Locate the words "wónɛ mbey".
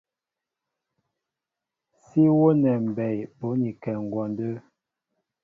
2.39-3.17